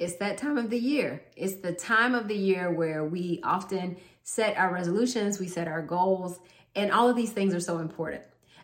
[0.00, 1.22] it's that time of the year.
[1.36, 5.82] It's the time of the year where we often set our resolutions, we set our
[5.82, 6.40] goals,
[6.74, 8.22] and all of these things are so important.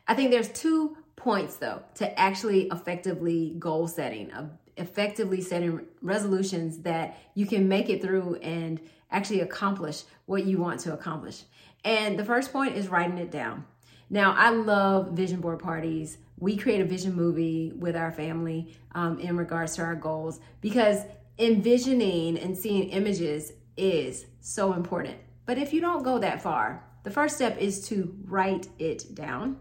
[0.08, 4.32] I think there's two points though to actually effectively goal setting,
[4.78, 8.80] effectively setting resolutions that you can make it through and
[9.10, 11.42] actually accomplish what you want to accomplish.
[11.84, 13.66] And the first point is writing it down.
[14.08, 16.16] Now, I love vision board parties.
[16.38, 21.00] We create a vision movie with our family um, in regards to our goals because
[21.38, 25.16] envisioning and seeing images is so important.
[25.44, 29.58] But if you don't go that far, the first step is to write it down.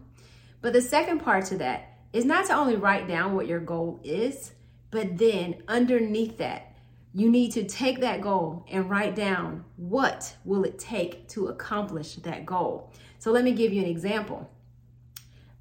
[0.60, 4.00] But the second part to that is not to only write down what your goal
[4.02, 4.52] is,
[4.90, 6.74] but then underneath that,
[7.12, 12.16] you need to take that goal and write down what will it take to accomplish
[12.16, 12.92] that goal.
[13.18, 14.50] So let me give you an example.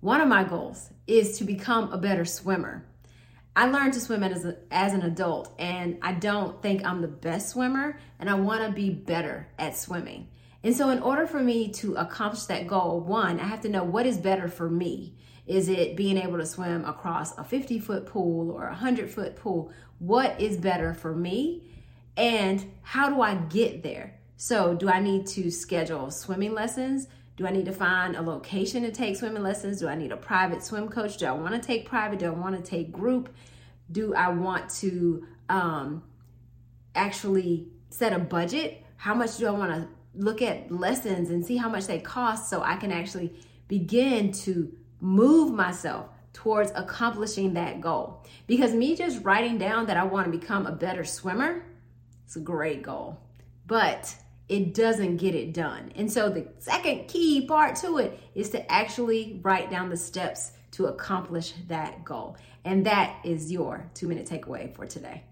[0.02, 2.86] One of my goals is to become a better swimmer.
[3.56, 7.08] I learned to swim as, a, as an adult, and I don't think I'm the
[7.08, 10.28] best swimmer, and I want to be better at swimming.
[10.62, 13.84] And so, in order for me to accomplish that goal, one, I have to know
[13.84, 15.16] what is better for me.
[15.48, 19.36] Is it being able to swim across a 50 foot pool or a 100 foot
[19.36, 19.72] pool?
[20.00, 21.70] What is better for me?
[22.18, 24.20] And how do I get there?
[24.38, 27.08] So, do I need to schedule swimming lessons?
[27.38, 29.80] Do I need to find a location to take swimming lessons?
[29.80, 31.18] Do I need a private swim coach?
[31.18, 32.20] Do I want to take private?
[32.20, 33.34] Do I want to take group?
[33.92, 36.04] Do I want to um,
[36.96, 38.84] actually set a budget?
[38.96, 42.50] How much do I want to look at lessons and see how much they cost
[42.50, 43.34] so I can actually
[43.68, 48.24] begin to move myself towards accomplishing that goal?
[48.48, 51.66] Because me just writing down that I want to become a better swimmer,
[52.26, 53.20] it's a great goal.
[53.68, 54.16] But
[54.48, 55.92] it doesn't get it done.
[55.96, 60.52] And so the second key part to it is to actually write down the steps
[60.72, 62.38] to accomplish that goal.
[62.64, 65.24] And that is your two minute takeaway for today.